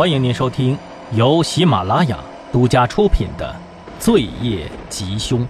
[0.00, 0.78] 欢迎您收听
[1.12, 2.18] 由喜马拉雅
[2.50, 3.54] 独家出品的
[4.02, 5.40] 《罪业吉凶》，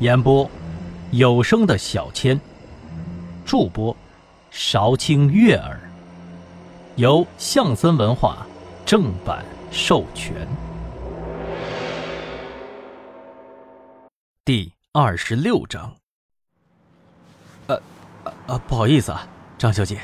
[0.00, 0.50] 演播
[1.12, 2.40] 有声的小千，
[3.44, 3.96] 助播
[4.50, 5.78] 韶清悦耳，
[6.96, 8.44] 由象森文化
[8.84, 10.34] 正版授权。
[14.44, 15.94] 第二十六章。
[17.68, 17.80] 呃，
[18.48, 19.24] 呃，不好意思啊，
[19.56, 20.00] 张小姐。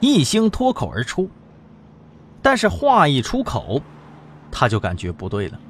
[0.00, 1.28] 一星脱口而出，
[2.40, 3.80] 但是话一出口，
[4.50, 5.60] 他就感觉不对了。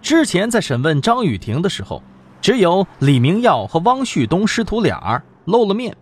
[0.00, 2.02] 之前在审问张雨婷的时候，
[2.40, 5.94] 只有李明耀和汪旭东师徒俩露了面，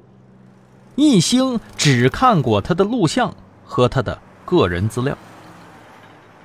[0.95, 5.17] 一星只看过他的录像和他的个人资料。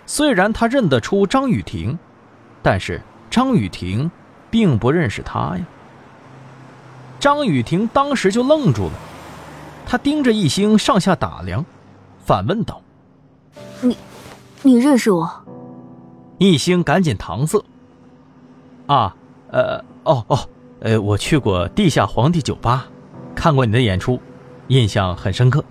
[0.07, 1.97] 虽然他认得出张雨婷，
[2.63, 4.09] 但是张雨婷
[4.49, 5.65] 并不认识他呀。
[7.19, 8.93] 张雨婷当时就愣住了。
[9.91, 11.65] 他盯着一星上下打量，
[12.17, 12.81] 反问道
[13.83, 13.97] ：“你，
[14.61, 15.29] 你认识我？”
[16.39, 17.61] 一星赶紧搪塞
[18.87, 19.13] ：“啊，
[19.49, 20.39] 呃，哦哦，
[20.79, 22.87] 呃，我去过地下皇帝酒吧，
[23.35, 24.17] 看过你的演出，
[24.69, 25.61] 印象很深刻。”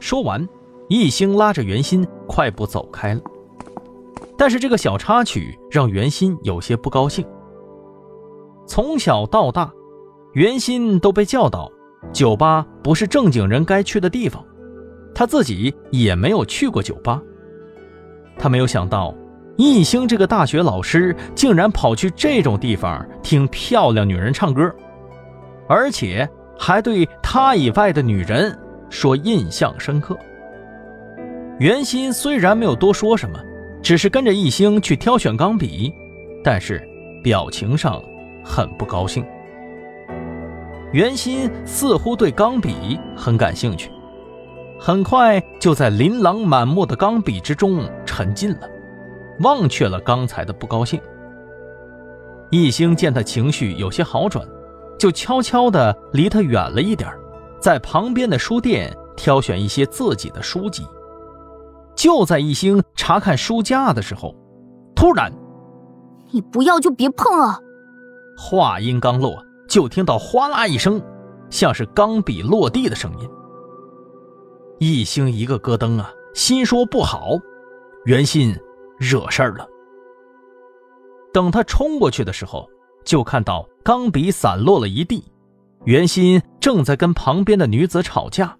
[0.00, 0.48] 说完，
[0.88, 3.20] 一星拉着袁心快步走开了。
[4.36, 7.24] 但是这个小插曲让袁心有些不高兴。
[8.66, 9.72] 从小到大，
[10.32, 11.70] 袁心都被教导。
[12.12, 14.42] 酒吧不是正经人该去的地方，
[15.14, 17.20] 他自己也没有去过酒吧。
[18.38, 19.14] 他没有想到，
[19.56, 24.74] 艺兴这个大学老师竟然跑去这种地方听漂亮女人唱歌，
[25.68, 28.58] 而且还对他以外的女人
[28.90, 30.18] 说印象深刻。
[31.58, 33.38] 袁鑫虽然没有多说什么，
[33.82, 35.92] 只是跟着艺兴去挑选钢笔，
[36.42, 36.82] 但是
[37.22, 38.02] 表情上
[38.42, 39.24] 很不高兴。
[40.92, 43.90] 袁心似乎对钢笔很感兴趣，
[44.78, 48.68] 很快就在琳琅满目的钢笔之中沉浸了，
[49.40, 51.00] 忘却了刚才的不高兴。
[52.50, 54.46] 一星见他情绪有些好转，
[54.98, 57.10] 就悄悄地离他远了一点，
[57.58, 60.86] 在旁边的书店挑选一些自己的书籍。
[61.96, 64.34] 就在一星查看书架的时候，
[64.94, 65.32] 突然
[66.32, 67.58] ：“你不要就别碰啊！”
[68.36, 69.42] 话音刚落。
[69.72, 71.02] 就听到哗啦一声，
[71.48, 73.26] 像是钢笔落地的声音。
[74.78, 77.38] 一星一个咯噔啊，心说不好，
[78.04, 78.54] 袁心
[78.98, 79.66] 惹事儿了。
[81.32, 82.68] 等他冲过去的时候，
[83.02, 85.24] 就看到钢笔散落了一地，
[85.86, 88.54] 袁心正在跟旁边的女子吵架。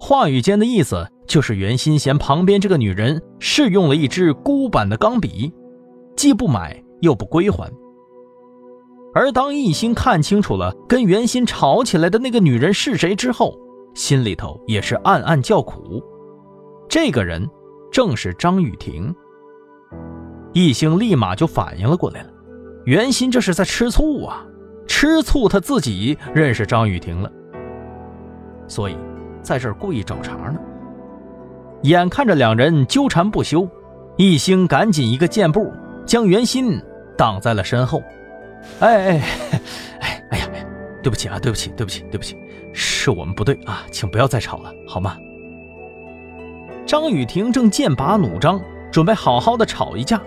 [0.00, 5.54] 话语间的意思就是袁心嫌旁边这个女人试用了一支孤板的钢笔，
[6.16, 7.72] 既不买又不归还。
[9.18, 13.52] 而当一心看清楚了跟袁心吵起来的那个女人是谁之后，
[13.92, 16.00] 心里头也是暗暗叫苦。
[16.88, 17.44] 这个人
[17.90, 19.12] 正是张雨婷。
[20.52, 22.28] 一心立马就反应了过来了，
[22.84, 24.46] 袁心这是在吃醋啊，
[24.86, 27.28] 吃醋他自己认识张雨婷了，
[28.68, 28.96] 所以
[29.42, 30.60] 在这儿故意找茬呢。
[31.82, 33.68] 眼看着两人纠缠不休，
[34.16, 35.72] 一心赶紧一个箭步
[36.06, 36.80] 将袁心
[37.16, 38.00] 挡在了身后。
[38.80, 39.22] 哎哎
[40.00, 40.46] 哎哎呀！
[41.02, 42.36] 对不起啊，对不起，对不起，对不起，
[42.72, 45.16] 是我们不对啊，请不要再吵了，好吗？
[46.86, 48.60] 张雨婷正剑拔弩张，
[48.90, 50.20] 准备好好的吵一架，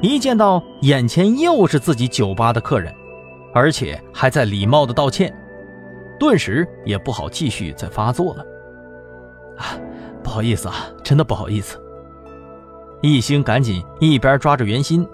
[0.00, 2.94] 一见到眼前又是自己酒吧的客人，
[3.52, 5.34] 而且还在礼貌的道歉，
[6.18, 8.46] 顿时也不好继续再发作了。
[9.58, 9.76] 啊，
[10.22, 11.78] 不好意思啊，真的不好意思。
[13.02, 15.06] 一星赶紧一边抓着袁心，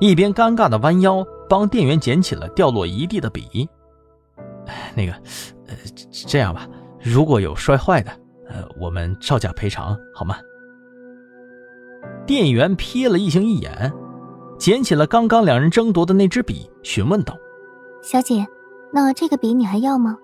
[0.00, 1.24] 一边尴尬的弯腰。
[1.48, 3.68] 帮店员捡起了掉落一地的笔。
[4.96, 5.12] 那个，
[5.66, 5.76] 呃，
[6.26, 6.68] 这样吧，
[7.00, 8.10] 如果有摔坏的，
[8.48, 10.36] 呃，我们照价赔偿，好吗？
[12.26, 13.92] 店员瞥了异性一眼，
[14.58, 17.36] 捡起了刚刚两人争夺的那支笔，询问道
[18.02, 18.44] ：“小姐，
[18.92, 20.16] 那这个笔你还要吗？”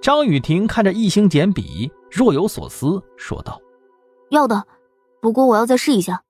[0.00, 3.60] 张雨婷看着异性捡笔，若有所思，说道
[4.30, 4.64] ：“要的，
[5.20, 6.22] 不过我要再试一下。”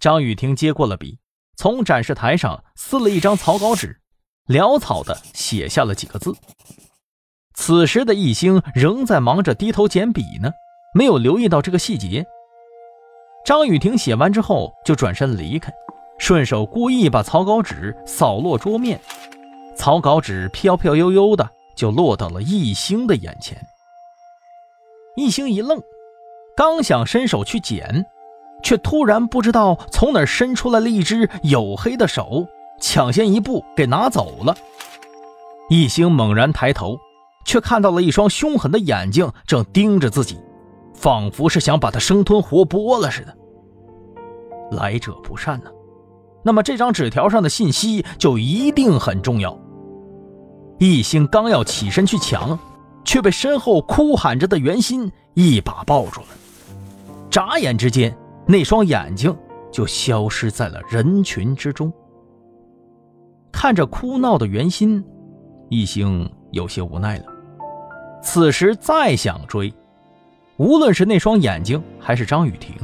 [0.00, 1.18] 张雨婷接过了笔。
[1.58, 4.00] 从展示台上撕了一张草稿纸，
[4.46, 6.32] 潦草的写下了几个字。
[7.52, 10.52] 此时的易星仍在忙着低头捡笔呢，
[10.94, 12.24] 没有留意到这个细节。
[13.44, 15.72] 张雨婷写完之后就转身离开，
[16.20, 19.00] 顺手故意把草稿纸扫落桌面，
[19.76, 23.60] 草稿纸飘飘悠悠的就落到了易星的眼前。
[25.16, 25.82] 易星一愣，
[26.56, 28.06] 刚想伸手去捡。
[28.62, 32.46] 却突然不知道从哪伸出来了一只黝黑的手，
[32.80, 34.56] 抢先一步给拿走了。
[35.68, 36.98] 一星猛然抬头，
[37.44, 40.38] 却看到了一双凶狠的眼睛正盯着自己，
[40.94, 43.34] 仿佛是想把他生吞活剥了似的。
[44.72, 45.70] 来者不善呢，
[46.42, 49.58] 那么这张纸条上的信息就一定很重要。
[50.78, 52.58] 一心刚要起身去抢，
[53.04, 56.26] 却被身后哭喊着的袁心一把抱住了。
[57.30, 58.16] 眨眼之间，
[58.50, 59.36] 那双眼睛
[59.70, 61.92] 就消失在了人群之中。
[63.52, 65.04] 看着哭闹的袁心，
[65.68, 67.26] 一星有些无奈了。
[68.22, 69.72] 此时再想追，
[70.56, 72.74] 无论是那双眼睛还是张雨婷，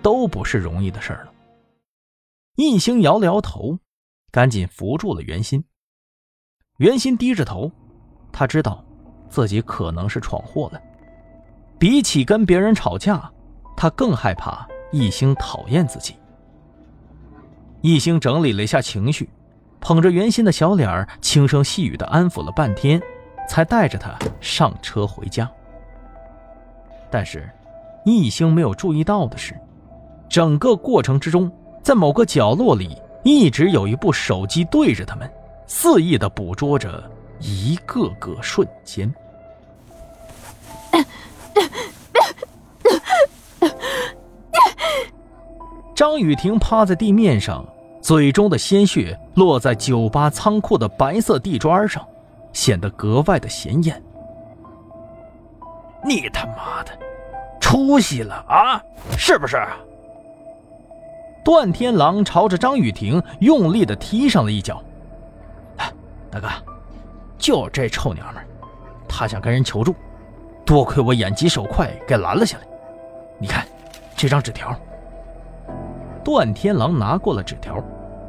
[0.00, 1.32] 都不是容易的事了。
[2.54, 3.76] 一星摇了摇头，
[4.30, 5.64] 赶紧扶住了袁心。
[6.78, 7.70] 袁心低着头，
[8.30, 8.84] 他知道
[9.28, 10.80] 自己可能是闯祸了。
[11.80, 13.28] 比起跟别人吵架，
[13.76, 16.14] 他更害怕一星讨厌自己。
[17.80, 19.28] 一星整理了一下情绪，
[19.80, 23.02] 捧着袁心的小脸儿，轻声细语的安抚了半天。
[23.46, 25.46] 才带着他上车回家。
[27.10, 27.46] 但是，
[28.06, 29.54] 一星没有注意到的是，
[30.30, 31.52] 整个过程之中，
[31.82, 35.30] 在某个角落里，一直有一部手机对着他们，
[35.66, 37.04] 肆意的捕捉着
[37.38, 39.14] 一个个瞬间。
[45.94, 47.64] 张雨婷趴在地面上，
[48.00, 52.06] 嘴中的鲜血落在酒吧仓库的白色地砖上。
[52.54, 54.00] 显得格外的显眼。
[56.04, 56.96] 你他妈的，
[57.60, 58.80] 出息了啊！
[59.18, 59.60] 是不是？
[61.44, 64.80] 段天狼朝着张雨婷用力的踢上了一脚。
[66.30, 66.48] 大哥，
[67.36, 68.46] 就这臭娘们儿，
[69.08, 69.92] 她想跟人求助，
[70.64, 72.64] 多亏我眼疾手快给拦了下来。
[73.36, 73.66] 你看，
[74.16, 74.72] 这张纸条。
[76.24, 77.82] 段天狼拿过了纸条，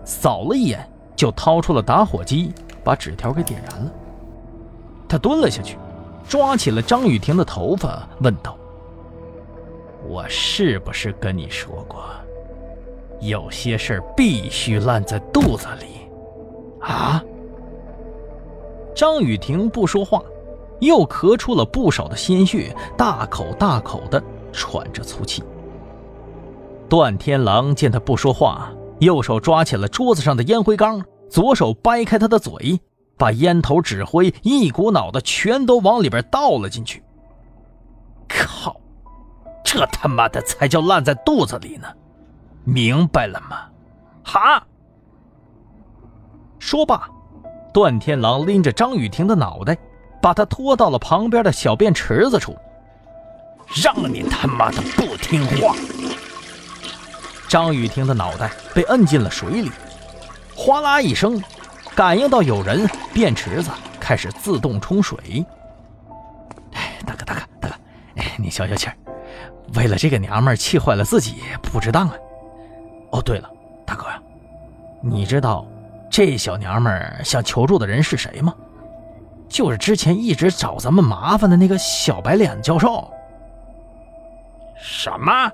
[0.04, 2.52] 扫了一眼，就掏出了打火机，
[2.84, 3.92] 把纸条给点燃了。
[5.08, 5.78] 他蹲了下去，
[6.28, 8.58] 抓起了张雨婷的头发，问道
[10.08, 12.04] ：“我是不是跟你说过，
[13.22, 15.86] 有些事必须烂在肚子里？”
[16.82, 17.24] 啊！
[18.94, 20.22] 张雨婷不说话，
[20.80, 24.22] 又咳出了不少的鲜血，大口大口的
[24.52, 25.44] 喘着粗气。
[26.90, 32.80] 段天狼见他不说话，右手抓起了桌子上的烟灰缸，左手掰开他的嘴。
[33.18, 37.02] 把烟头、纸灰一股脑的全都往里边倒了进去。
[38.28, 38.76] 靠，
[39.64, 41.88] 这他妈的才叫烂在肚子里呢！
[42.66, 43.70] 明白了吗？
[44.22, 44.62] 哈！
[46.60, 47.08] 说罢，
[47.74, 49.78] 段天狼拎着张雨婷的脑袋，
[50.22, 52.54] 把她拖到了旁边的小便池子处。
[53.82, 55.74] 让你他妈的不听话！
[57.48, 59.72] 张雨婷的脑袋被摁进了水里，
[60.56, 61.42] 哗啦一声。
[61.96, 63.72] 感应到有人，便池子
[64.02, 65.46] 开始自动冲水。
[66.74, 67.76] 哎，大哥，大哥，大哥，
[68.18, 68.98] 哎，你消消气儿，
[69.76, 72.16] 为了这个娘们儿气坏了自己不值当啊！
[73.12, 73.50] 哦，对了，
[73.86, 74.08] 大哥，
[75.02, 75.66] 你知道
[76.12, 78.54] 这小娘们儿想求助的人是谁吗？
[79.48, 83.10] 就是之前一直找咱们麻烦的那个小白脸教授。
[84.78, 85.50] 什么？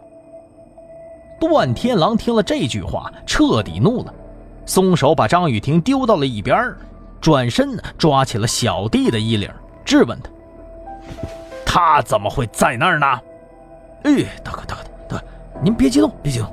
[1.42, 4.14] 段天狼听了这句话，彻底怒了。
[4.64, 6.72] 松手把张雨婷丢到了一边，
[7.20, 9.50] 转身抓起了小弟的衣领，
[9.84, 10.30] 质问他
[11.66, 13.08] ：“他怎么会在那儿呢
[14.06, 15.24] ？”“哎，大哥，大哥，大哥，
[15.64, 16.48] 您别激动，别激动，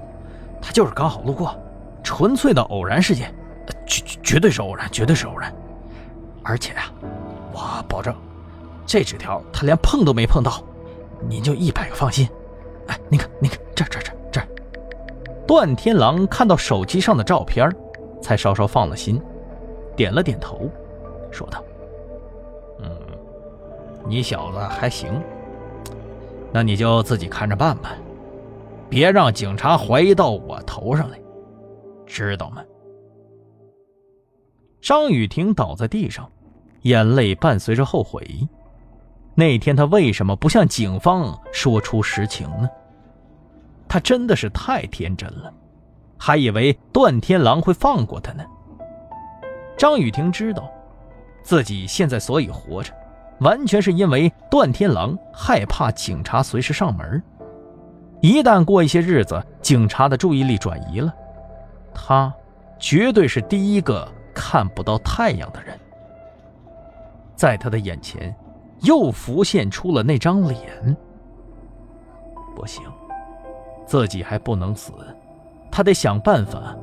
[0.60, 1.54] 他就是刚好路过，
[2.02, 3.32] 纯粹的偶然事件，
[3.86, 5.54] 绝绝对是偶然，绝对是偶然。
[6.42, 6.90] 而且啊，
[7.52, 8.14] 我保证，
[8.86, 10.62] 这纸条他连碰都没碰到，
[11.28, 12.26] 您就一百个放心。
[12.86, 14.10] 哎，您看，您看，这这这。”
[15.48, 17.68] 段天狼看到手机上的照片。
[18.20, 19.22] 才稍稍放了心，
[19.94, 20.68] 点了点头，
[21.30, 21.62] 说道
[22.82, 22.90] ：“嗯，
[24.08, 25.22] 你小子还行，
[26.52, 27.92] 那你就自己看着办吧，
[28.90, 31.18] 别让警察怀疑到我头上来，
[32.06, 32.60] 知道吗？”
[34.82, 36.28] 张雨婷倒在地上，
[36.82, 38.26] 眼泪伴随着后悔。
[39.36, 42.68] 那天他为什么不向警方说出实情呢？
[43.88, 45.52] 他真的是太天真了。
[46.18, 48.45] 还以为段天狼会放过他呢。
[49.76, 50.68] 张雨婷知道，
[51.42, 52.92] 自己现在所以活着，
[53.40, 57.23] 完全是因为段天狼害怕警察随时上门。
[58.21, 61.14] 一旦过一些日子，警察的注意力转移了，
[61.95, 62.35] 他
[62.80, 65.78] 绝对是第一个看不到太阳的人。
[67.37, 68.35] 在他的眼前，
[68.80, 70.97] 又浮现出了那张脸。
[72.57, 72.83] 不行，
[73.88, 74.92] 自己还不能死。
[75.71, 76.76] 他得想办法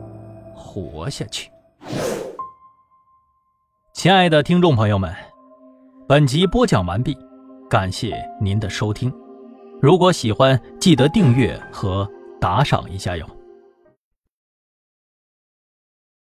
[0.55, 1.51] 活下去。
[3.93, 5.13] 亲爱的听众朋友们，
[6.07, 7.15] 本集播讲完毕，
[7.69, 9.13] 感谢您的收听。
[9.81, 12.09] 如果喜欢，记得订阅和
[12.41, 13.25] 打赏一下哟。